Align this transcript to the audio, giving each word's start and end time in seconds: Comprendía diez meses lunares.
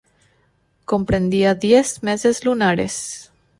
Comprendía 0.85 1.53
diez 1.53 2.01
meses 2.01 2.43
lunares. 2.43 3.29